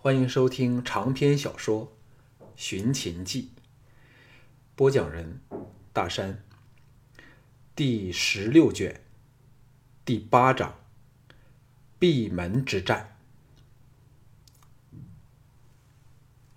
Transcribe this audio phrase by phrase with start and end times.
[0.00, 1.92] 欢迎收听长篇小说
[2.54, 3.50] 《寻秦记》，
[4.76, 5.40] 播讲人
[5.92, 6.44] 大山，
[7.74, 9.00] 第十六卷，
[10.04, 10.76] 第八章：
[11.98, 13.18] 闭门之战。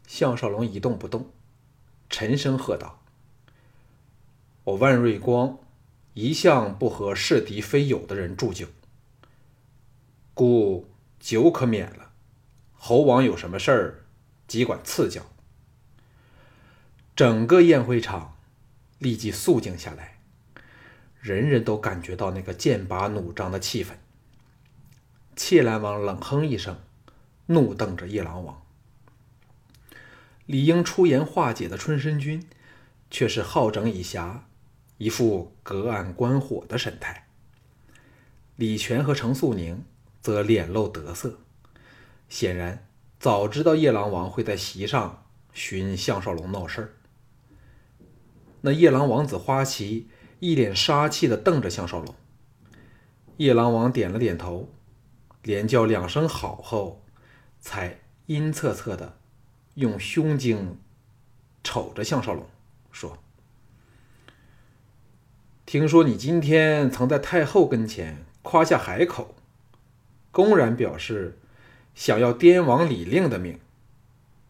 [0.05, 1.31] 项少龙一动不动，
[2.11, 3.01] 沉声喝道
[4.65, 5.57] ：“我万瑞光
[6.13, 8.67] 一向不和是敌非友的人祝酒，
[10.35, 10.87] 故
[11.19, 12.09] 酒可免了。”
[12.83, 14.05] 猴王有什么事儿，
[14.47, 15.21] 即管赐教。
[17.15, 18.35] 整个宴会场
[18.97, 20.17] 立即肃静下来，
[21.19, 23.91] 人人都感觉到那个剑拔弩张的气氛。
[25.35, 26.79] 窃兰王冷哼一声，
[27.45, 28.59] 怒瞪着夜郎王。
[30.47, 32.49] 理应出言化解的春申君，
[33.11, 34.39] 却是好整以暇，
[34.97, 37.27] 一副隔岸观火的神态。
[38.55, 39.85] 李全和程素宁
[40.19, 41.41] 则脸露得色。
[42.31, 42.87] 显然
[43.19, 46.93] 早知道夜郎王会在席上寻项少龙闹事儿。
[48.61, 52.15] 那夜郎王子花旗一脸杀气地瞪着项少龙。
[53.35, 54.69] 夜郎王点了点头，
[55.43, 57.03] 连叫两声好后，
[57.59, 59.17] 才阴恻恻地
[59.73, 60.79] 用胸襟
[61.65, 62.47] 瞅着项少龙，
[62.91, 63.17] 说
[65.67, 69.35] ：“听说你今天曾在太后跟前夸下海口，
[70.31, 71.37] 公然表示。”
[71.93, 73.59] 想要滇王李令的命，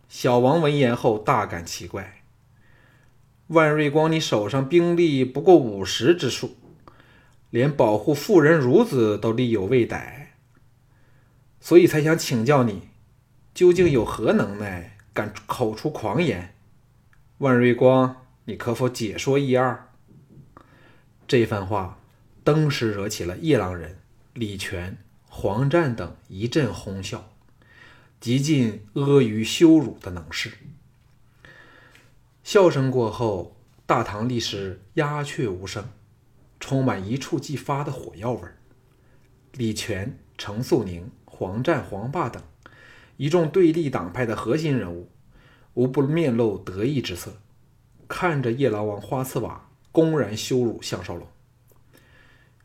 [0.08, 2.24] 小王闻言后大感奇怪。
[3.48, 6.56] 万瑞光，你手上兵力不过五十之数，
[7.50, 10.34] 连保护妇人孺子都力有未逮，
[11.60, 12.90] 所以才想请教你，
[13.54, 16.56] 究竟有何能耐，敢口出狂言？
[17.40, 19.90] 万瑞光，你可否解说一二？
[21.28, 22.00] 这番话
[22.44, 23.98] 登时惹起了夜郎人、
[24.34, 27.31] 李全、黄湛等一阵哄笑。
[28.22, 30.52] 极尽阿谀羞辱的能事。
[32.44, 35.90] 笑声过后，大堂立时鸦雀无声，
[36.60, 38.60] 充满一触即发的火药味儿。
[39.54, 42.44] 李全、程素宁、黄湛、黄霸等
[43.18, 45.10] 一众对立党派的核心人物，
[45.74, 47.42] 无不面露得意之色，
[48.08, 51.28] 看着夜郎王花刺瓦公然羞辱项少龙。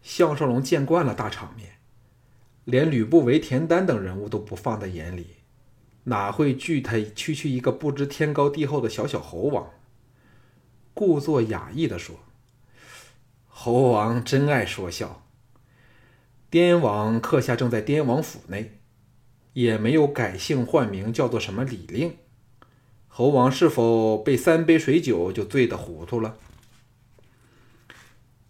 [0.03, 1.79] 项少龙见惯了大场面，
[2.65, 5.36] 连吕不韦、田丹等人物都不放在眼里。
[6.09, 9.71] 哪会惧他区区一个不知天高地厚的小小猴王？
[10.95, 12.21] 故作雅意的说
[13.49, 15.27] ：“猴王真爱说笑。
[16.49, 18.79] 滇王客下正在滇王府内，
[19.55, 22.17] 也没有改姓换名，叫做什么李令。
[23.09, 26.37] 猴王是否被三杯水酒就醉得糊涂了？”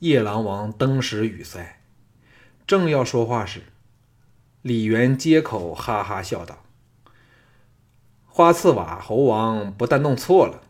[0.00, 1.80] 夜郎王登时语塞，
[2.66, 3.62] 正要说话时，
[4.60, 6.65] 李元接口哈哈笑道。
[8.36, 10.60] 花刺瓦猴王不但弄错了，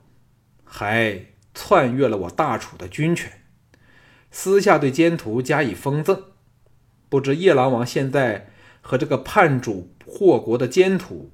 [0.65, 1.21] 还
[1.53, 3.43] 篡越了我大楚的军权，
[4.31, 6.27] 私下对奸徒加以封赠。
[7.09, 8.51] 不知夜郎王现在
[8.81, 11.33] 和这个叛主祸国的奸徒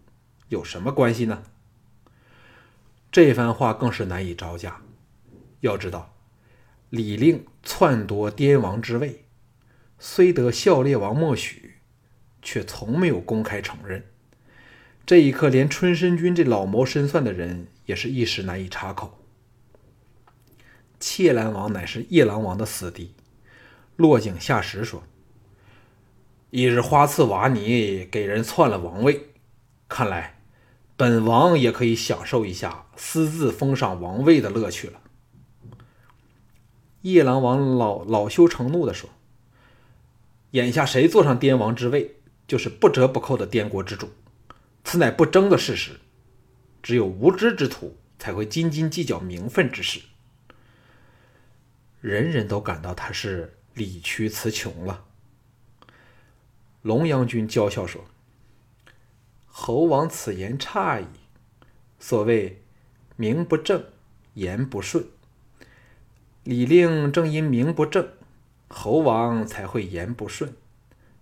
[0.48, 1.42] 有什么关系呢？
[3.10, 4.80] 这番话更是难以招架。
[5.60, 6.14] 要知道，
[6.88, 9.26] 李令篡夺滇王之位，
[9.98, 11.74] 虽得孝烈王默许，
[12.40, 14.06] 却从没有公开承认。
[15.04, 19.18] 这一刻，连春申君这老谋深算的人也是一时难以插口。
[21.00, 23.12] 窃兰王乃是夜郎王的死敌，
[23.96, 25.02] 落井下石说
[26.50, 29.30] ：“一日花刺瓦尼给人篡了王位，
[29.88, 30.38] 看来
[30.96, 35.00] 本王也可以享受一下私自封赏王位的乐趣了。”
[37.02, 39.10] 夜郎王老恼羞成怒的说
[40.52, 44.10] ：“眼下谁坐上滇王之位，就是不折不扣的滇国之主。”
[44.84, 46.00] 此乃不争的事实，
[46.82, 50.00] 只有无知之徒才会斤斤计较名分之事。
[52.00, 55.04] 人人都感到他是理屈词穷了。
[56.82, 58.04] 龙阳君娇笑说
[59.46, 61.06] ：“猴王此言差矣。
[62.00, 62.60] 所谓
[63.14, 63.84] 名不正
[64.34, 65.06] 言不顺，
[66.42, 68.08] 李令正因名不正，
[68.66, 70.54] 猴王才会言不顺。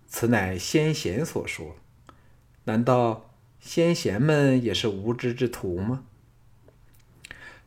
[0.07, 1.77] 此乃先贤所说，
[2.63, 3.27] 难道？”
[3.61, 6.03] 先贤们也是无知之徒吗？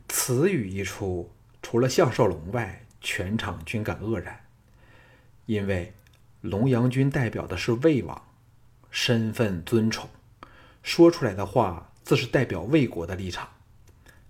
[0.07, 1.31] 此语一出，
[1.61, 4.41] 除了项少龙外，全场均感愕然。
[5.45, 5.93] 因为
[6.41, 8.21] 龙阳君代表的是魏王，
[8.91, 10.09] 身份尊崇，
[10.83, 13.49] 说出来的话自是代表魏国的立场。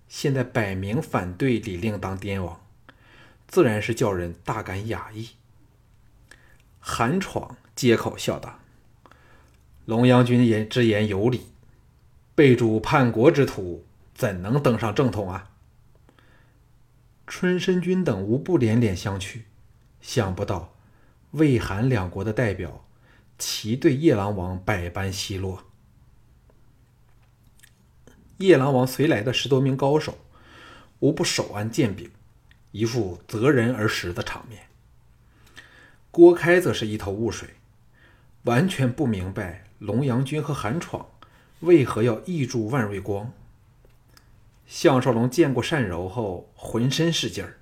[0.08, 2.64] 现在摆明反对李令当滇王，
[3.48, 5.30] 自然是叫人大感讶异。
[6.78, 8.60] 韩闯接口笑道
[9.84, 11.48] ：“龙阳君言之言有理。”
[12.36, 13.84] 被主叛国之徒，
[14.14, 15.50] 怎能登上正统啊？”
[17.26, 19.40] 春申君等无不连连相觑，
[20.00, 20.74] 想不到
[21.32, 22.86] 魏韩两国的代表
[23.38, 25.64] 齐对夜郎王百般奚落。
[28.36, 30.18] 夜郎王随来的十多名高手，
[31.00, 32.10] 无不手按剑柄，
[32.70, 34.66] 一副择人而食的场面。
[36.10, 37.48] 郭开则是一头雾水，
[38.42, 41.08] 完全不明白龙阳君和韩闯
[41.60, 43.32] 为何要挹注万瑞光。
[44.66, 47.58] 项少龙见过单柔后，浑身是劲儿，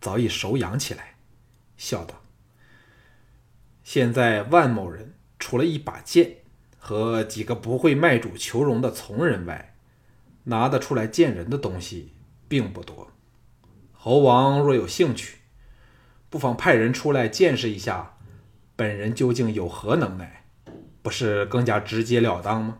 [0.00, 1.16] 早已手痒起来，
[1.76, 2.22] 笑道
[3.84, 6.36] ：“现在万某人除了一把剑
[6.78, 9.76] 和几个不会卖主求荣的从人外，
[10.44, 12.14] 拿得出来见人的东西
[12.48, 13.12] 并不多。
[13.92, 15.40] 猴王若有兴趣，
[16.30, 18.16] 不妨派人出来见识一下，
[18.74, 20.46] 本人究竟有何能耐，
[21.02, 22.78] 不是更加直截了当吗？”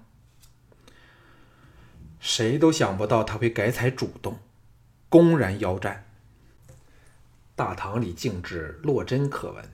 [2.20, 4.38] 谁都想不到他会改采主动，
[5.08, 6.06] 公然邀战。
[7.56, 9.64] 大堂里静至落针可闻，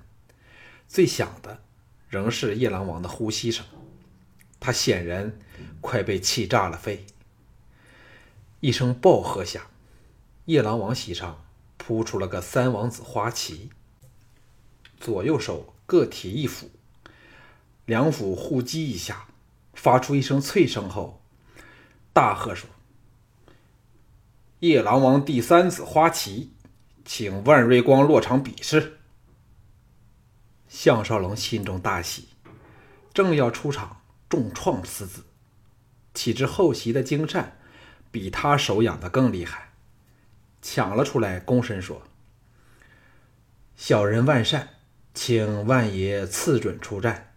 [0.87, 1.61] 最响的
[2.09, 3.67] 仍是夜郎王的呼吸声。
[4.61, 5.37] 他显然
[5.81, 7.05] 快被气炸了肺。
[8.61, 9.67] 一声暴喝下，
[10.47, 11.45] 夜郎王席上
[11.77, 13.71] 扑出了个三王子花旗，
[14.99, 16.71] 左右手各提一斧，
[17.85, 19.27] 两斧互击一下，
[19.75, 21.21] 发出一声脆声后。
[22.17, 22.71] 大喝说
[24.61, 26.55] ：“夜郎王第三子花旗，
[27.05, 29.01] 请万瑞光落场比试。”
[30.67, 32.29] 项少龙心中大喜，
[33.13, 35.27] 正要出场重创此子，
[36.15, 37.59] 岂知后席的金善
[38.11, 39.75] 比他手痒的更厉害，
[40.63, 42.01] 抢了出来，躬身说
[43.77, 44.71] ：“小人万善，
[45.13, 47.35] 请万爷赐准出战。”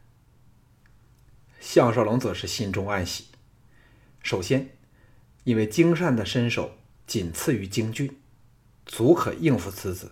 [1.59, 3.25] 项少龙则是心中暗喜。
[4.21, 4.77] 首先，
[5.43, 6.71] 因为精善的身手
[7.07, 8.19] 仅次于京俊，
[8.85, 10.07] 足可应付此子；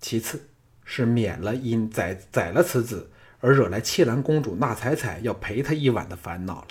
[0.00, 0.48] 其次
[0.84, 6.68] 是免了因宰宰了此子而惹来妾兰公主纳采采要陪他一晚的烦恼了。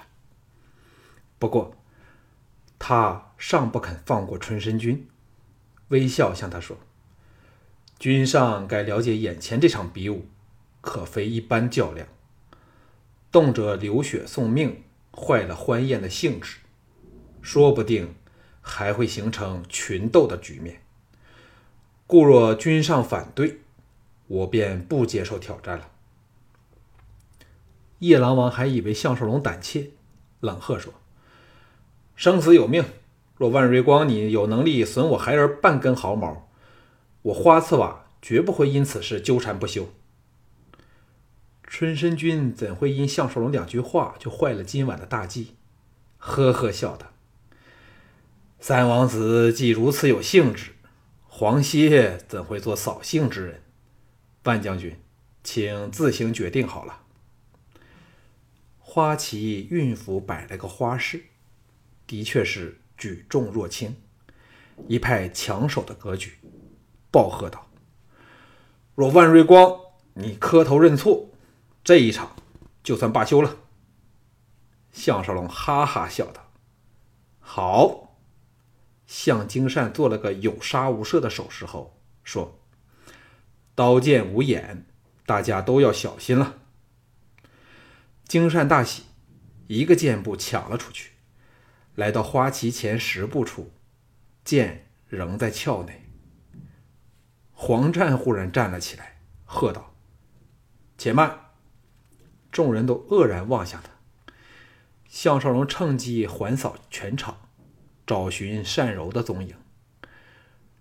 [1.40, 1.76] 不过，
[2.78, 5.08] 他尚不肯放过春申君，
[5.88, 6.78] 微笑向他说
[7.98, 10.28] ：“君上该了解，眼前这场比武
[10.82, 12.08] 可非一般较量，
[13.32, 14.84] 动辄流血送命。”
[15.20, 16.58] 坏了欢宴的兴致，
[17.42, 18.14] 说不定
[18.62, 20.84] 还会形成群斗的局面。
[22.06, 23.62] 故若君上反对，
[24.28, 25.90] 我便不接受挑战了。
[28.00, 29.90] 夜郎王还以为项少龙胆怯，
[30.40, 30.94] 冷喝说
[32.16, 32.86] ：“生死有命，
[33.36, 36.48] 若万瑞光你有能力损我孩儿半根毫毛，
[37.24, 39.90] 我花刺瓦绝不会因此事纠缠不休。”
[41.68, 45.56] 春申君怎会因项少龙两句话就坏了今晚的大计？
[46.18, 47.12] 呵呵笑道
[48.58, 50.72] ：“三王子既如此有兴致，
[51.28, 53.62] 黄歇怎会做扫兴之人？
[54.46, 54.98] 万将军，
[55.44, 57.02] 请自行决定好了。”
[58.80, 61.26] 花旗运府摆了个花式，
[62.08, 63.94] 的确是举重若轻，
[64.88, 66.40] 一派抢手的格局。
[67.12, 67.70] 暴喝道
[68.96, 69.78] ：“若万瑞光，
[70.14, 71.30] 你磕头认错！”
[71.88, 72.36] 这一场
[72.84, 73.56] 就算罢休了。
[74.92, 76.52] 项少龙哈哈笑道
[77.40, 78.18] ：“好。”
[79.08, 82.60] 向金善做了个有杀无赦的手势后说
[83.74, 84.86] ：“刀剑无眼，
[85.26, 86.58] 大家都要小心了。”
[88.28, 89.04] 金善大喜，
[89.68, 91.14] 一个箭步抢了出去，
[91.96, 93.72] 来到花旗前十步处，
[94.44, 96.04] 剑仍在鞘内。
[97.54, 99.96] 黄战忽然站了起来，喝道
[101.00, 101.44] ：“且慢！”
[102.58, 103.92] 众人都愕然望向他。
[105.08, 107.38] 项少龙趁机环扫全场，
[108.08, 109.54] 找寻单柔的踪影。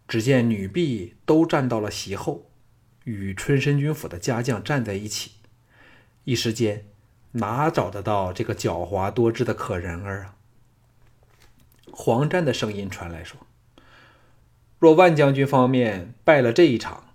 [0.08, 2.48] 只见女婢都站到了席后，
[3.04, 5.32] 与春申君府的家将站在一起。
[6.24, 6.86] 一时间，
[7.32, 10.36] 哪找得到这个狡猾多智的可人儿啊？
[11.92, 13.38] 黄战的声音传来说
[14.80, 17.10] ：“若万将军方面败了这一场，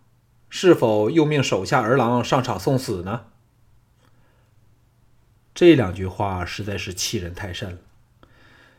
[0.49, 3.25] 是否又命手下儿郎上场送死呢？”
[5.53, 7.77] 这两句话实在是欺人太甚了。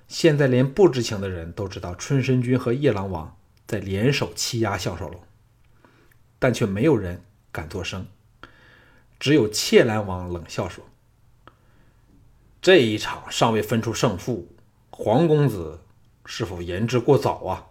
[0.09, 3.37] 现在连不知情的人都知道春申君和夜郎王
[3.67, 5.21] 在联手欺压项少龙，
[6.39, 8.07] 但却没有人敢作声。
[9.19, 10.85] 只有窃兰王冷笑说
[12.61, 14.55] ：“这一场尚未分出胜负，
[14.91, 15.81] 黄公子
[16.27, 17.67] 是否言之过早啊？”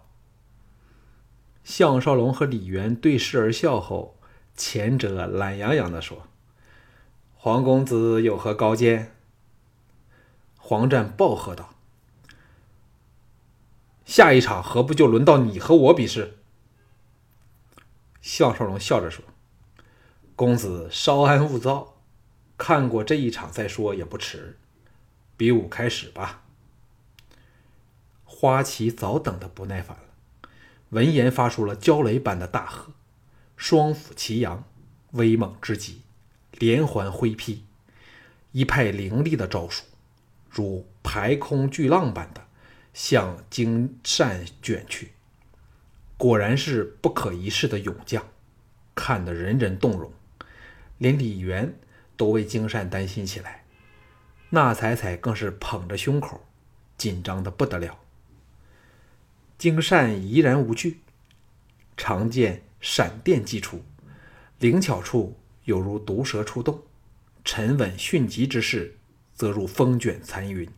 [1.62, 4.18] 项少龙和李渊对视而笑后，
[4.56, 6.26] 前者懒洋洋地说。
[7.44, 9.16] 黄公子有何高见？
[10.56, 11.74] 黄战暴喝道
[14.06, 16.38] ：“下一场何不就轮到你和我比试？”
[18.22, 19.24] 项少龙笑着说
[20.36, 21.96] ：“公子稍安勿躁，
[22.56, 24.56] 看过这一场再说也不迟。
[25.36, 26.44] 比武开始吧。”
[28.24, 30.48] 花旗早等得不耐烦了，
[30.90, 32.92] 闻言发出了焦雷般的大喝，
[33.56, 34.62] 双斧齐扬，
[35.10, 36.01] 威猛之极，
[36.62, 37.64] 连环挥劈，
[38.52, 39.82] 一派凌厉的招数，
[40.48, 42.46] 如排空巨浪般的
[42.94, 45.10] 向金善卷去。
[46.16, 48.24] 果然是不可一世的勇将，
[48.94, 50.12] 看得人人动容，
[50.98, 51.74] 连李元
[52.16, 53.64] 都为金善担心起来。
[54.50, 56.46] 那彩彩更是捧着胸口，
[56.96, 57.98] 紧张的不得了。
[59.58, 61.00] 金善怡然无惧，
[61.96, 63.82] 长剑闪电击出，
[64.60, 66.82] 灵巧处有如毒蛇出洞，
[67.44, 68.96] 沉稳迅疾之势
[69.34, 70.68] 则如风卷残云，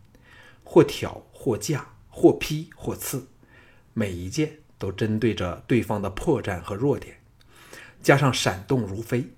[0.62, 3.26] 或挑或架，或劈或刺，
[3.92, 7.18] 每一剑都针对着对方的破绽和弱点，
[8.02, 9.30] 加上闪动如飞、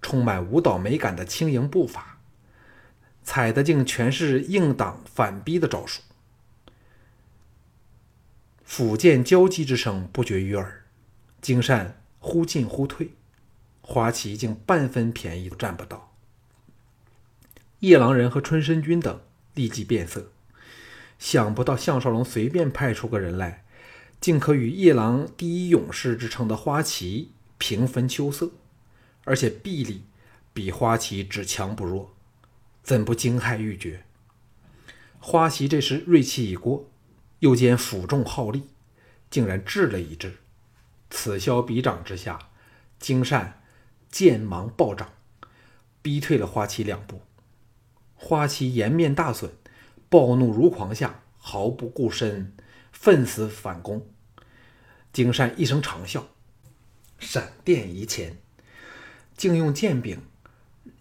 [0.00, 2.18] 充满舞蹈美感的轻盈步伐，
[3.22, 6.02] 踩的竟全是硬挡反逼的招数。
[8.62, 10.84] 斧剑交击之声不绝于耳，
[11.40, 13.10] 金善忽进忽退，
[13.86, 16.14] 花旗竟半分便宜都占不到。
[17.80, 19.20] 夜郎人和春申君等
[19.52, 20.32] 立即变色，
[21.18, 23.64] 想不到项少龙随便派出个人来，
[24.20, 28.52] 竟可与夜郎第一勇士之称的花旗平分秋色，
[29.24, 30.04] 而且臂力
[30.54, 32.14] 比花旗只强不弱，
[32.82, 34.04] 怎不惊骇欲绝？
[35.20, 36.88] 花旗这时锐气已过。
[37.40, 38.62] 又见斧重耗力，
[39.28, 40.36] 竟然掷了一掷。
[41.10, 42.38] 此消彼长之下，
[42.98, 43.60] 金善
[44.14, 45.12] 剑芒暴涨，
[46.00, 47.20] 逼退了花旗两步。
[48.14, 49.50] 花旗颜面大损，
[50.08, 52.54] 暴怒如狂下，毫不顾身，
[52.92, 54.06] 奋死反攻。
[55.12, 56.22] 金善一声长啸，
[57.18, 58.38] 闪电移前，
[59.36, 60.22] 竟用剑柄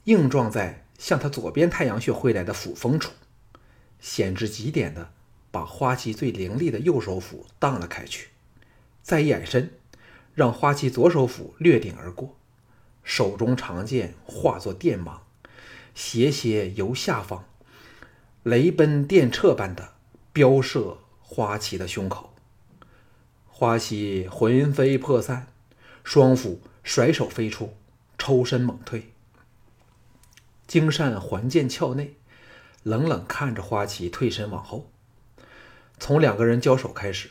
[0.06, 3.12] 硬撞在向他左边太阳穴挥来的斧锋处，
[4.00, 5.12] 险至极点的。
[5.52, 8.30] 把花旗最凌厉的右手斧荡了开去，
[9.04, 9.72] 再一矮身，
[10.34, 12.36] 让花旗左手斧掠顶而过，
[13.04, 15.22] 手中长剑化作电芒，
[15.94, 17.46] 斜斜由下方
[18.44, 19.94] 雷奔电掣般的
[20.32, 22.34] 飙射花旗的胸口。
[23.48, 25.48] 花旗魂飞魄散，
[26.04, 27.76] 双斧甩手飞出，
[28.18, 29.14] 抽身猛退。
[30.66, 32.16] 金善环剑鞘内，
[32.82, 34.90] 冷冷看着花旗退身往后。
[36.00, 37.30] 从两个人交手开始，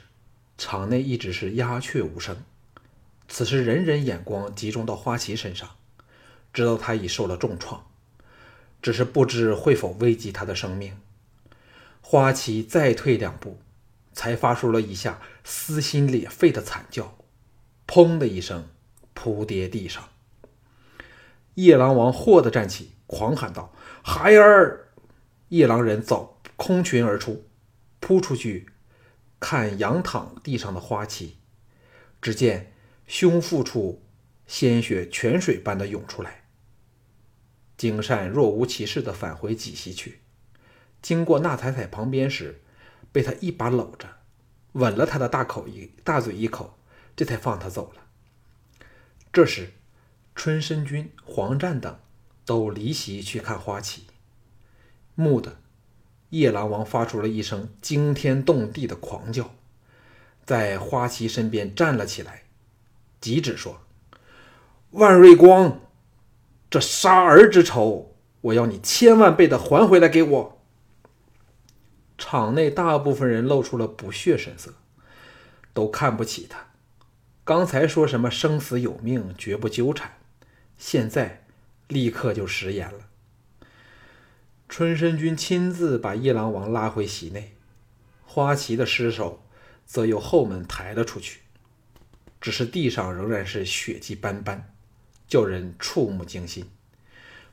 [0.57, 2.43] 场内一直是鸦雀无声。
[3.35, 5.67] 此时，人人眼光集中到花旗身上，
[6.53, 7.87] 知道他已受了重创，
[8.83, 10.99] 只是不知会否危及他的生命。
[12.03, 13.59] 花旗再退两步，
[14.12, 17.17] 才发出了一下撕心裂肺的惨叫，
[17.87, 18.69] 砰的一声，
[19.15, 20.11] 扑跌地上。
[21.55, 23.73] 夜郎王霍地站起，狂喊道
[24.05, 24.91] ：“孩儿！”
[25.49, 27.47] 夜郎人早空群而出。
[27.99, 28.67] 扑出去，
[29.41, 31.39] 看仰躺地上的花旗，
[32.21, 32.72] 只见
[33.14, 34.02] 胸腹处
[34.47, 36.45] 鲜血泉水般的涌出来。
[37.76, 40.21] 金善若无其事的返回几席去，
[41.02, 42.62] 经过那彩彩旁边时，
[43.12, 44.09] 被他一把搂着，
[44.73, 46.78] 吻了他的大口一大嘴一口，
[47.14, 48.07] 这才放他走了。
[49.31, 49.73] 这时，
[50.35, 52.00] 春申君、黄战等
[52.47, 54.07] 都离席去看花旗，
[55.16, 55.59] 蓦的。
[56.31, 59.54] 夜郎王发出了一声惊天动地的狂叫，
[60.47, 62.45] 在花旗身边站了起来，
[63.23, 63.81] 急止说
[64.91, 65.81] ：“万瑞光，
[66.69, 70.62] 这杀儿之仇，我要你千万倍的还回来给我。”
[72.19, 74.75] 场内大部分人露出了不屑神色，
[75.73, 76.67] 都看不起他。
[77.45, 80.19] 刚才说什么生死有命，绝不纠缠，
[80.76, 81.45] 现在
[81.88, 83.09] 立刻就食言了。
[84.69, 87.55] 春申君亲自把夜郎王拉回席内，
[88.25, 89.43] 花旗的尸首
[89.85, 91.41] 则由后门抬了出去。
[92.42, 94.75] 只是地上仍然是血迹斑斑，
[95.28, 96.68] 叫人触目惊心。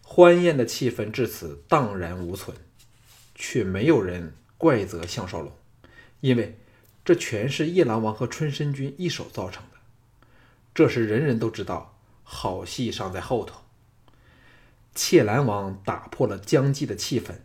[0.01, 2.57] 欢宴的气氛至此荡然无存，
[3.35, 5.51] 却没有人怪责项少龙，
[6.21, 6.57] 因为
[7.05, 9.77] 这全是夜郎王和春申君一手造成的。
[10.73, 13.61] 这时人人都知道，好戏尚在后头。
[14.95, 17.35] 窃兰王打破了僵寂的气氛，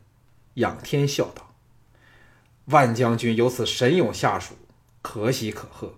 [0.54, 1.54] 仰天笑道
[2.66, 4.54] ：“万将军有此神勇下属，
[5.02, 5.94] 可喜可贺。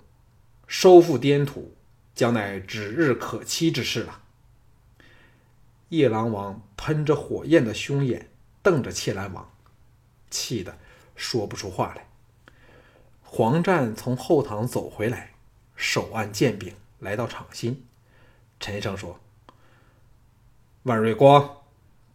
[0.67, 1.75] 收复滇土，
[2.15, 4.23] 将乃指日可期之事了。”
[5.91, 8.29] 夜郎王喷着火焰的凶眼
[8.63, 9.53] 瞪着切兰王，
[10.31, 10.79] 气得
[11.15, 12.09] 说不出话来。
[13.23, 15.35] 黄湛从后堂走回来，
[15.77, 17.85] 手按剑柄，来到场心，
[18.59, 19.21] 沉声说
[20.85, 21.59] ：“万瑞光，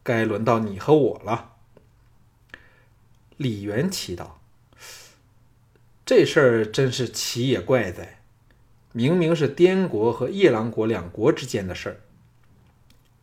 [0.04, 1.56] 该轮到你和我了。”
[3.38, 4.42] 李元奇道
[6.06, 8.21] ：“这事儿真是奇也怪哉，
[8.92, 11.98] 明明是滇国和夜郎国两国之间的事儿，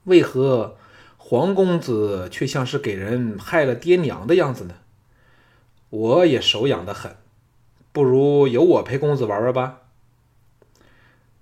[0.04, 0.76] 为何
[1.16, 4.76] 黄公子却像是给人害了爹娘的样子呢？
[5.90, 7.16] 我也手痒得很。”
[7.90, 9.80] 不如由我陪公子玩玩吧。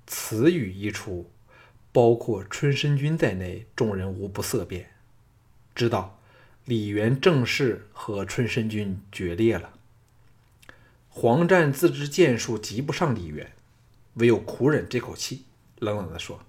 [0.06, 1.28] 此语一出，
[1.92, 4.90] 包括春申君在内，众人无不色变，
[5.75, 6.18] 知道
[6.64, 9.75] 李元正式和春申君决裂了。
[11.11, 13.52] 黄湛自知剑术及不上李元，
[14.16, 15.46] 唯有苦忍这口气，
[15.78, 16.40] 冷冷地说：“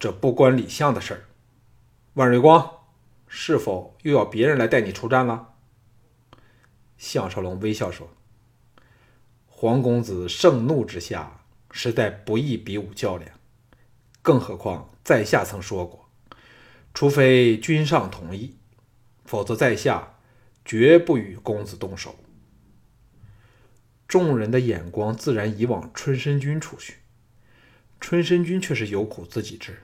[0.00, 1.24] 这不关李相的事儿。
[2.14, 2.70] 万瑞光，
[3.26, 5.54] 是否又要别人来带你出战了？”
[6.96, 8.08] 项少龙微笑说。
[9.46, 11.40] 黄公子盛怒之下，
[11.72, 13.30] 实在不宜比武较量。
[14.22, 16.08] 更何况在下曾说过，
[16.94, 18.54] 除非君上同意，
[19.24, 20.14] 否则在下
[20.64, 22.14] 绝不与公子动手。
[24.08, 26.94] 众人的眼光自然移往春申君处去，
[28.00, 29.82] 春申君却是有苦自己知。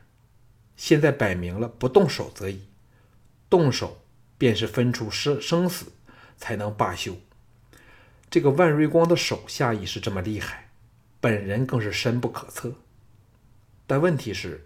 [0.77, 2.63] 现在摆明了不动手则已，
[3.51, 4.03] 动手
[4.39, 5.93] 便是分出生生死，
[6.39, 7.19] 才能罢休。
[8.31, 10.71] 这个万瑞光的手下已是这么厉害，
[11.21, 12.75] 本人更是深不可测。
[13.87, 14.65] 但问题是，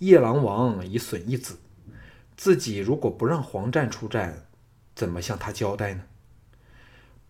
[0.00, 1.58] 夜郎王已损一子，
[2.36, 4.46] 自己如果不让黄湛出战，
[4.94, 6.04] 怎么向他交代呢？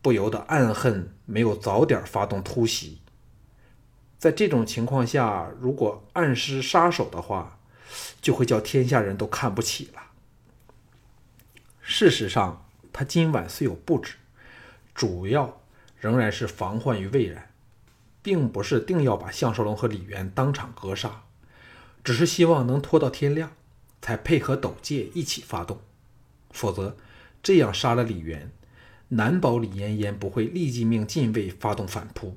[0.02, 3.00] 不由得暗恨没有早点发动突袭。
[4.18, 7.58] 在这种情况下，如果暗施杀手的话，
[8.20, 10.02] 就会叫天下人都看不起了。
[11.80, 14.14] 事实上，他今晚虽有布置，
[14.94, 15.60] 主要。
[16.00, 17.50] 仍然是防患于未然，
[18.22, 21.24] 并不是定要把项少龙和李渊当场格杀，
[22.04, 23.50] 只是希望能拖到天亮，
[24.00, 25.80] 才配合斗界一起发动。
[26.52, 26.96] 否则，
[27.42, 28.48] 这样杀了李渊，
[29.08, 32.36] 难保李嫣嫣不会立即命禁卫发动反扑。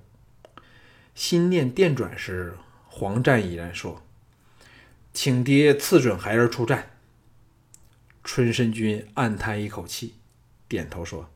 [1.14, 2.58] 心念电转时，
[2.88, 4.02] 黄湛已然说
[5.14, 6.92] ：“请爹赐准孩儿出战。”
[8.24, 10.16] 春申君暗叹一口气，
[10.68, 11.30] 点头说。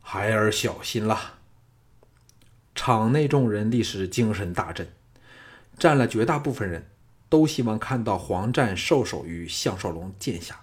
[0.00, 1.38] 孩儿小心了。
[2.74, 4.88] 场内众人立时精神大振，
[5.78, 6.88] 占了绝大部分人
[7.28, 10.60] 都希望看到黄湛受首于项少龙剑下。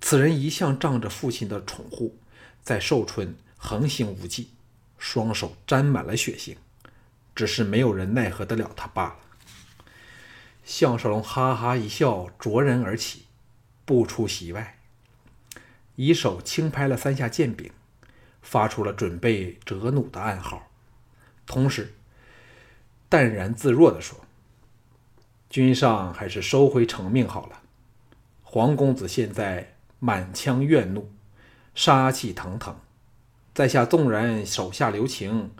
[0.00, 2.16] 此人一向仗着父亲的宠护，
[2.62, 4.50] 在寿春横行无忌，
[4.98, 6.56] 双手沾满了血腥，
[7.34, 9.16] 只是没有人奈何得了他罢了。
[10.64, 13.24] 项少龙哈哈一笑，卓然而起，
[13.84, 14.78] 步出席外，
[15.96, 17.70] 以手轻拍了三下剑柄。
[18.42, 20.70] 发出了准备折弩的暗号，
[21.44, 21.92] 同时
[23.06, 24.18] 淡然自若地说
[25.50, 27.60] ：“君上还是收回成命好了。
[28.42, 31.12] 黄公子现在满腔怨怒，
[31.74, 32.76] 杀气腾腾，
[33.54, 35.50] 在下纵然手下留情，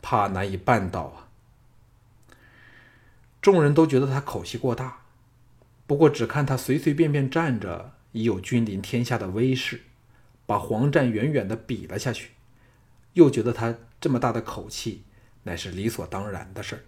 [0.00, 1.28] 怕难以办到啊。”
[3.42, 5.02] 众人都觉得他口气过大，
[5.86, 9.82] 不过只看他随随便便站着，已有君临天下的威势。
[10.48, 12.30] 把黄战远远的比了下去，
[13.14, 15.02] 又觉得他这么大的口气，
[15.42, 16.82] 乃是理所当然的事儿。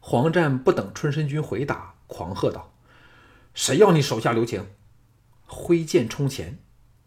[0.00, 2.72] 黄战不等春申君回答，狂喝道
[3.54, 4.66] ：“谁要你手下留情？”
[5.46, 6.58] 挥剑冲前，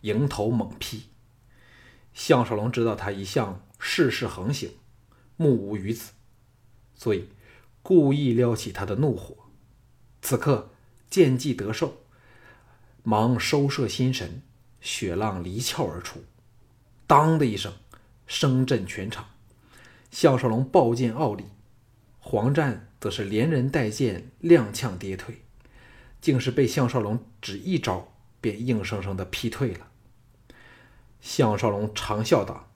[0.03, 1.09] 迎头猛劈。
[2.13, 4.71] 项少龙知道他一向事事横行，
[5.35, 6.13] 目无于子，
[6.95, 7.27] 所以
[7.81, 9.35] 故意撩起他的怒火。
[10.21, 10.69] 此刻
[11.09, 11.97] 剑技得手，
[13.03, 14.41] 忙收摄心神。
[14.79, 16.25] 雪浪离鞘而出，
[17.07, 17.71] 当的一声，
[18.27, 19.29] 声震全场。
[20.11, 21.45] 项少龙抱剑傲立，
[22.19, 25.41] 黄湛则是连人带剑踉跄跌退，
[26.19, 29.87] 竟是被项少龙只一招便硬生生的劈退了。
[31.23, 32.69] 项少龙长笑道：“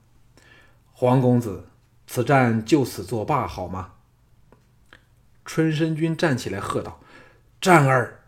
[0.92, 1.68] 黄公子，
[2.08, 3.92] 此战就此作罢好吗？”
[5.46, 7.00] 春申君站起来喝道
[7.60, 8.24] ：“战儿！”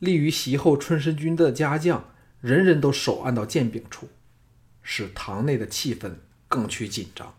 [0.00, 2.10] 立于席后春申君的家将。
[2.40, 4.06] 人人都手按到剑柄处，
[4.82, 7.32] 使堂内的气氛更趋紧张。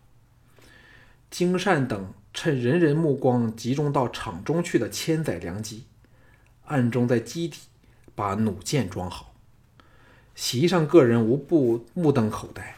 [1.30, 5.84] 金善等趁人人目光集中到场中去的千载良机，
[6.66, 7.60] 暗中在基底
[8.16, 9.35] 把弩箭装好。
[10.36, 12.76] 席上各人无不目瞪口呆。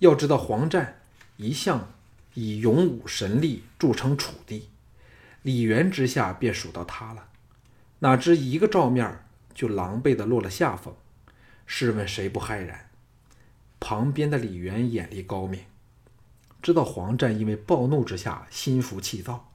[0.00, 1.00] 要知道黄湛
[1.36, 1.92] 一向
[2.34, 4.68] 以勇武神力著称楚地，
[5.42, 7.28] 李元之下便数到他了，
[8.00, 10.94] 哪知一个照面就狼狈的落了下风。
[11.64, 12.90] 试问谁不骇然？
[13.80, 15.60] 旁边的李元眼力高明，
[16.62, 19.52] 知道黄湛因为暴怒之下心浮气躁，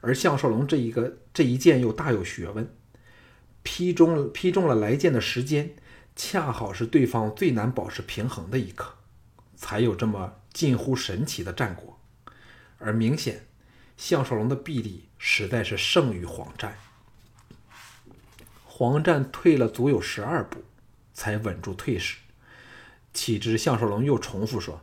[0.00, 2.68] 而项少龙这一个这一剑又大有学问，
[3.62, 5.74] 劈中劈中了来剑的时间，
[6.14, 8.94] 恰好是对方最难保持平衡的一刻，
[9.56, 11.98] 才有这么近乎神奇的战果。
[12.78, 13.46] 而明显，
[13.96, 16.76] 项少龙的臂力实在是胜于黄战。
[18.64, 20.64] 黄战退了足有十二步，
[21.14, 22.18] 才稳住退势。
[23.14, 24.80] 岂知项少龙又重复说：“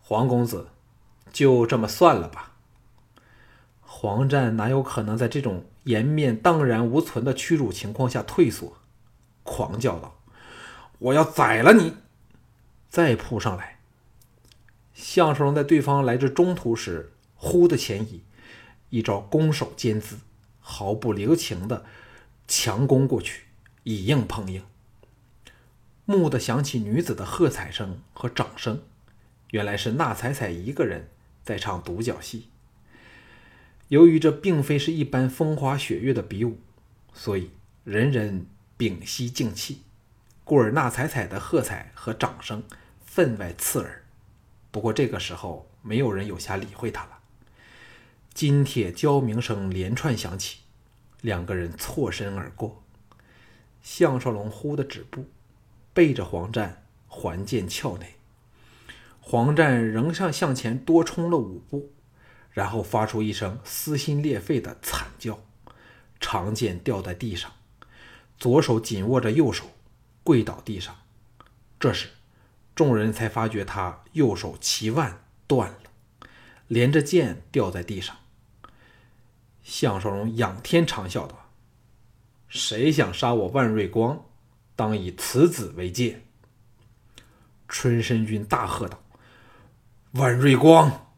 [0.00, 0.68] 黄公子，
[1.32, 2.52] 就这么算了吧。”
[3.80, 8.76] 黄战哪有可能在这种颜面荡然无存的屈辱情况下退缩？
[9.46, 10.20] 狂叫道
[10.98, 11.94] ：“我要宰了你！”
[12.90, 13.78] 再扑上来。
[14.92, 18.22] 项少龙在对方来至中途时，忽的前移，
[18.90, 20.18] 一招攻守兼资，
[20.58, 21.84] 毫不留情的
[22.48, 23.44] 强攻过去，
[23.84, 24.62] 以硬碰硬。
[26.06, 28.82] 蓦地响起女子的喝彩声和掌声，
[29.50, 31.08] 原来是那彩彩一个人
[31.44, 32.48] 在唱独角戏。
[33.88, 36.58] 由于这并非是一般风花雪月的比武，
[37.12, 37.50] 所以
[37.84, 39.82] 人人屏息静气，
[40.44, 42.62] 故而那彩彩的喝彩和掌声
[43.04, 44.04] 分外刺耳。
[44.70, 47.18] 不过这个时候，没有人有暇理会他了。
[48.34, 50.58] 金铁交鸣声连串响起，
[51.20, 52.82] 两个人错身而过。
[53.82, 55.26] 项少龙忽的止步。
[55.94, 58.16] 背着黄湛环剑鞘内，
[59.18, 61.90] 黄湛仍向向前多冲了五步，
[62.52, 65.42] 然后发出一声撕心裂肺的惨叫，
[66.20, 67.50] 长剑掉在地上，
[68.38, 69.66] 左手紧握着右手，
[70.22, 70.96] 跪倒地上。
[71.78, 72.08] 这时，
[72.74, 75.78] 众人才发觉他右手齐腕断了，
[76.68, 78.16] 连着剑掉在地上。
[79.62, 81.50] 项少龙仰天长啸道
[82.48, 84.24] ：“谁想杀我万瑞光？”
[84.76, 86.22] 当以此子为戒。
[87.66, 89.02] 春申君大喝道
[90.12, 91.08] ：“万瑞光！”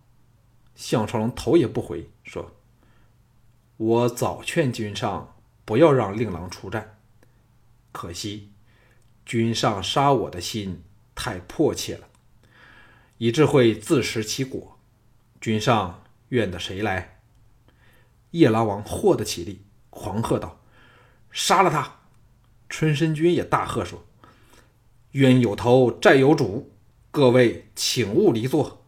[0.74, 2.54] 项少龙头也不回说
[3.76, 6.97] ：“我早劝君上不要让令郎出战，
[7.98, 8.52] 可惜
[9.26, 10.84] 君上杀我的心
[11.16, 12.06] 太迫切了，
[13.16, 14.78] 以致会自食其果。
[15.40, 17.18] 君上怨的谁来？”
[18.30, 20.60] 夜郎王霍得起立，狂喝道
[21.32, 21.96] ：“杀了他！”
[22.70, 24.06] 春申君也大喝说
[25.10, 26.72] ：“冤有头，债有主，
[27.10, 28.86] 各位请勿离座。”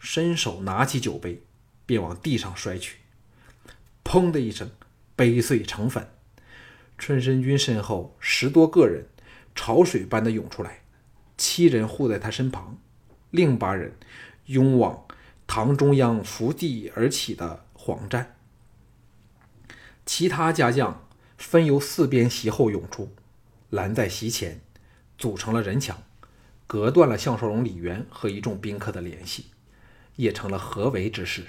[0.00, 1.42] 伸手拿起酒杯，
[1.84, 3.00] 便往地上摔去。
[4.02, 4.70] 砰的一声，
[5.14, 6.15] 杯碎成粉。
[6.98, 9.06] 春申君身后十多个人
[9.54, 10.82] 潮水般的涌出来，
[11.36, 12.78] 七人护在他身旁，
[13.30, 13.96] 另八人
[14.46, 15.06] 拥往
[15.46, 18.36] 堂中央伏地而起的黄战。
[20.04, 21.02] 其他家将。
[21.38, 23.14] 分由四边席后涌出，
[23.68, 24.62] 拦在席前，
[25.18, 26.02] 组成了人墙，
[26.66, 29.50] 隔断了项少龙、李渊和一众宾客的联系，
[30.16, 31.48] 也成了合围之势。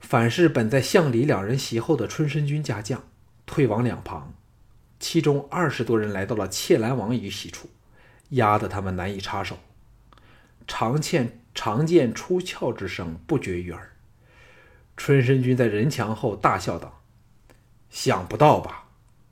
[0.00, 3.02] 反是本在项李两人席后的春申君家将，
[3.50, 4.32] 退往两旁，
[5.00, 7.68] 其中二十多人来到了窃兰王于席处，
[8.28, 9.58] 压得他们难以插手。
[10.68, 13.90] 长剑长剑出鞘之声不绝于耳。
[14.96, 17.02] 春申君在人墙后大笑道。
[17.90, 18.84] 想不到吧？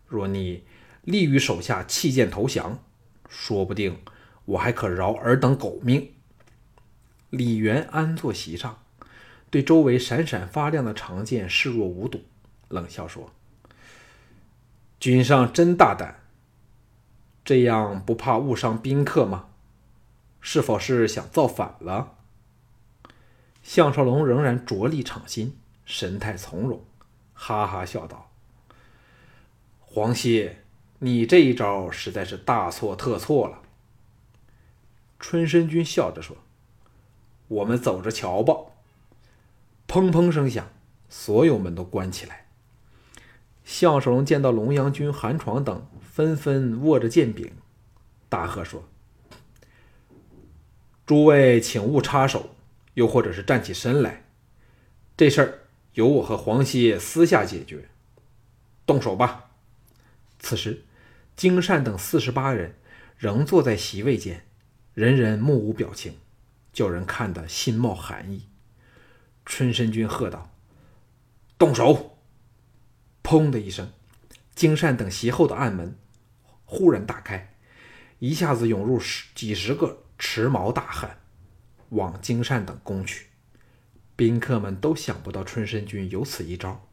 [0.08, 0.64] 若你
[1.02, 2.82] 立于手下弃剑投降，
[3.28, 4.00] 说不定
[4.46, 6.10] 我还可饶尔等狗命。
[7.30, 8.82] 李元安坐席上，
[9.48, 12.24] 对周围闪闪发亮的长剑视若无睹，
[12.68, 13.32] 冷笑说
[15.00, 16.20] ：“君上真大胆，
[17.44, 19.48] 这样不怕误伤宾客吗？
[20.40, 22.16] 是否是想造反了？”
[23.62, 26.82] 项少龙仍然着力场心，神态从容，
[27.32, 28.30] 哈哈笑道。
[29.80, 30.64] 黄歇，
[30.98, 33.62] 你这一招实在是大错特错了。
[35.20, 36.36] 春申君笑着说
[37.48, 38.54] ：“我们走着瞧吧。”
[39.86, 40.68] 砰砰声响，
[41.08, 42.47] 所有门都关起来。
[43.68, 47.52] 项少龙见到龙阳君、韩闯等纷纷握着剑柄，
[48.26, 48.88] 大喝说
[51.04, 52.54] ：“诸位，请勿插手，
[52.94, 54.24] 又或者是站起身来。
[55.18, 55.58] 这事儿
[55.92, 57.90] 由我和黄歇私下解决。
[58.86, 59.50] 动手吧。”
[60.40, 60.84] 此时，
[61.36, 62.74] 金善等四十八人
[63.18, 64.46] 仍坐在席位间，
[64.94, 66.16] 人人目无表情，
[66.72, 68.46] 叫人看得心冒寒意。
[69.44, 70.50] 春申君喝道
[71.58, 72.14] ：“动手！”
[73.28, 73.92] 砰的一声，
[74.54, 75.94] 金善等席后的暗门
[76.64, 77.52] 忽然打开，
[78.20, 81.18] 一下子涌入十几十个持矛大汉，
[81.90, 83.26] 往金善等攻去。
[84.16, 86.88] 宾客们都想不到春申君有此一招，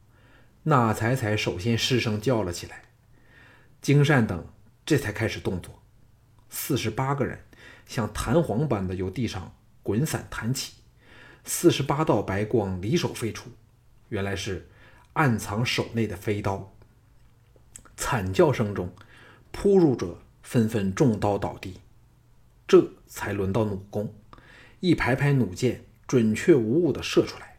[0.64, 2.82] 那才才首先失声叫了起来。
[3.82, 4.46] 金善等
[4.86, 5.82] 这才开始动作，
[6.50, 7.46] 四十八个人
[7.86, 10.74] 像弹簧般的由地上滚散弹起，
[11.46, 13.50] 四十八道白光离手飞出，
[14.10, 14.68] 原来是
[15.16, 16.74] 暗藏手内的飞刀。
[17.98, 18.94] 惨叫声中，
[19.52, 21.82] 扑入者纷纷中刀倒地。
[22.68, 24.14] 这才轮到弩弓，
[24.80, 27.58] 一排排弩箭准确无误地射出来，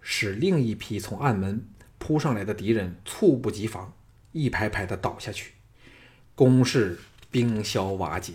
[0.00, 3.92] 使另一批从暗门扑上来的敌人猝不及防，
[4.32, 5.52] 一排排地倒下去，
[6.34, 6.98] 攻势
[7.30, 8.32] 冰消瓦解。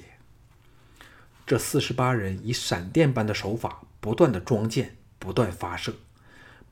[1.45, 5.95] 这四十八人以闪电般的手法不断地装箭，不断发射，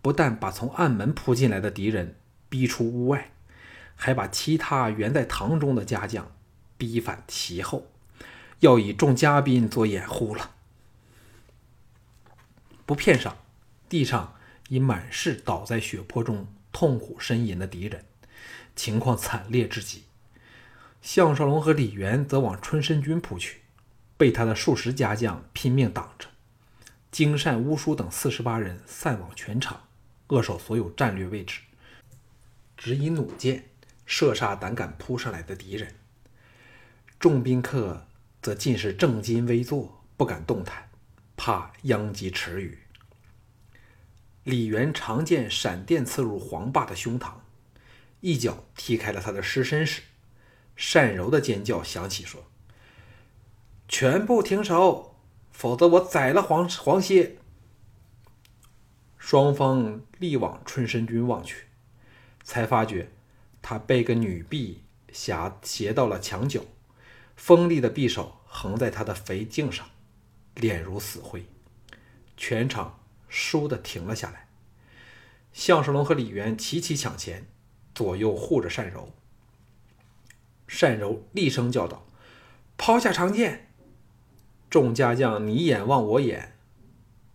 [0.03, 3.31] 不但把从暗门扑进来的敌人逼出屋外。
[3.95, 6.35] 还把其他原在堂中的家将
[6.77, 7.91] 逼返其后，
[8.59, 10.51] 要以众嘉宾做掩护了。
[12.85, 13.37] 不片上，
[13.87, 14.35] 地上
[14.67, 18.03] 已满是倒在血泊中痛苦呻吟的敌人，
[18.75, 20.03] 情况惨烈至极。
[21.01, 23.61] 项少龙和李元则往春申君扑去，
[24.17, 26.27] 被他的数十家将拼命挡着。
[27.11, 29.83] 金善、乌叔等四十八人散往全场，
[30.27, 31.61] 扼守所有战略位置，
[32.77, 33.65] 只以弩箭。
[34.05, 35.95] 射杀胆敢扑上来的敌人，
[37.17, 38.05] 众宾客
[38.41, 40.89] 则尽是正襟危坐，不敢动弹，
[41.37, 42.77] 怕殃及池鱼。
[44.43, 47.35] 李元长剑闪电刺入黄霸的胸膛，
[48.19, 50.01] 一脚踢开了他的尸身时，
[50.93, 52.45] 单柔的尖叫响起，说
[53.87, 55.15] ：“全部停手，
[55.49, 57.37] 否则我宰了黄黄歇！”
[59.25, 61.67] 双方立往春申君望去，
[62.43, 63.09] 才发觉。
[63.61, 64.83] 他被个女婢
[65.13, 66.65] 挟挟到了墙角，
[67.37, 69.89] 锋利的匕首横在他的肥颈上，
[70.55, 71.45] 脸如死灰。
[72.35, 72.99] 全场
[73.31, 74.49] 倏地停了下来。
[75.53, 77.47] 项少龙和李渊齐齐抢前，
[77.95, 79.13] 左右护着单柔。
[80.67, 82.05] 单柔厉声叫道
[82.77, 83.69] ：“抛下长剑！”
[84.69, 86.57] 众家将你眼望我眼，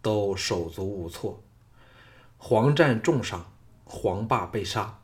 [0.03, 1.43] 都手足无措。
[2.39, 3.53] 黄战重伤，
[3.85, 5.01] 黄霸被杀。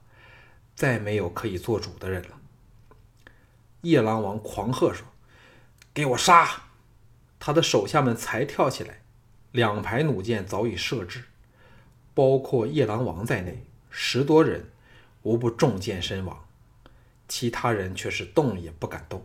[0.74, 2.40] 再没有可以做主的人了。
[3.82, 5.06] 夜郎王狂喝说
[5.94, 6.62] ：“给我杀！”
[7.38, 9.02] 他的手下们才跳起来，
[9.52, 11.26] 两排弩箭早已设置，
[12.12, 14.68] 包括夜郎王在内，十多人
[15.22, 16.44] 无不中箭身亡，
[17.28, 19.24] 其他人却是动也不敢动。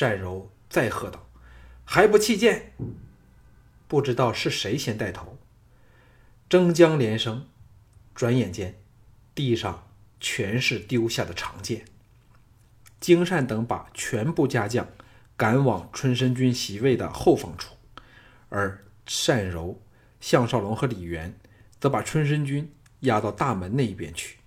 [0.00, 1.28] 单柔再喝道
[1.86, 2.72] ：“还不弃剑！”
[3.86, 5.38] 不知道是谁先带头，
[6.54, 7.48] 争将连声，
[8.14, 8.78] 转眼间
[9.34, 9.88] 地上。
[10.20, 11.84] 全是丢下的长剑。
[13.00, 14.88] 金善等把全部家将
[15.36, 17.74] 赶往春申君席位的后方处，
[18.50, 18.86] 而
[19.26, 19.82] 单柔、
[20.20, 21.34] 项少龙和李元
[21.80, 24.38] 则把春申君压到大门那一边去。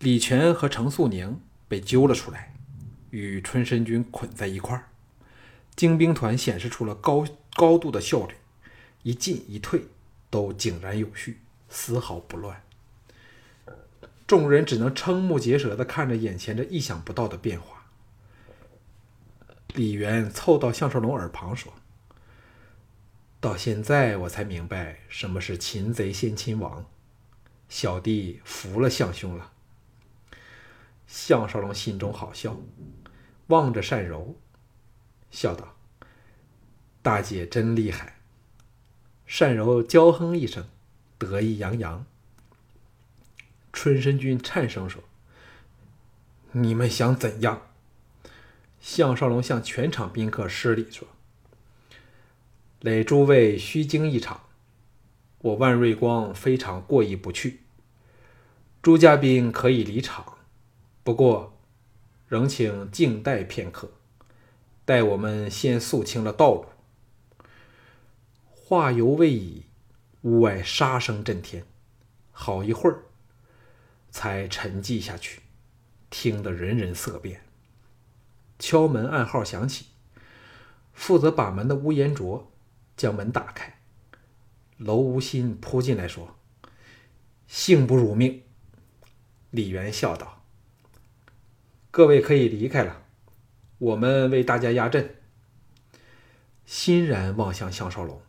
[0.00, 2.54] 李全和程素宁被揪了出来，
[3.10, 4.90] 与春申君捆在一块儿。
[5.74, 8.34] 精兵团显示出了高高度的效率，
[9.02, 9.86] 一进一退
[10.32, 12.64] 都井然有序，丝毫不乱。
[14.26, 17.84] 众人只能瞠目结舌地看着眼前这意想不到的变化。
[19.74, 21.74] 李元凑到项少龙耳旁说
[23.40, 26.86] ：“到现在我才明白什么是擒贼先擒王，
[27.68, 29.52] 小弟服了项兄了。”
[31.06, 32.56] 项少龙心中好笑，
[33.48, 34.34] 望着单柔，
[35.30, 35.76] 笑道
[37.02, 38.16] ：“大姐真厉害。”
[39.40, 40.68] 单柔娇哼一声，
[41.18, 42.06] 得意洋洋。
[43.72, 45.02] 春申君颤声说
[46.52, 47.62] ：“你们想怎样？”
[48.80, 51.08] 项少龙向全场宾客施礼说
[52.82, 54.42] ：“累诸位虚惊一场，
[55.38, 57.62] 我万瑞光非常过意不去。
[58.80, 60.36] 诸嘉宾可以离场，
[61.02, 61.58] 不过
[62.28, 63.90] 仍请静待片刻，
[64.84, 66.66] 待我们先肃清了道路。”
[68.72, 69.66] 话犹未已，
[70.22, 71.66] 屋外杀声震天，
[72.30, 73.02] 好一会儿。
[74.10, 75.42] 才沉寂下去，
[76.08, 77.42] 听得人人色变。
[78.58, 79.88] 敲门暗号响起，
[80.94, 82.50] 负责把门的乌延灼
[82.96, 83.78] 将门打开。
[84.78, 86.38] 楼无心扑进来说
[87.46, 88.42] ：“幸不辱命。”
[89.52, 90.42] 李元笑道
[91.92, 93.02] ：“各位可以离开了，
[93.76, 95.16] 我们为大家压阵。”
[96.64, 98.22] 欣然望向项少龙，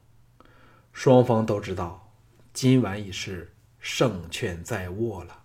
[0.93, 2.13] 双方都知道
[2.53, 5.42] 今晚已是胜券在握了。